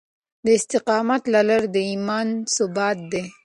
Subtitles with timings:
[0.45, 3.23] د استقامت لرل د ايمان ثبوت دی.